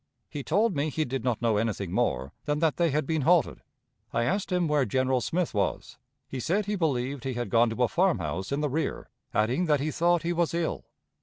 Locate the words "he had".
7.23-7.51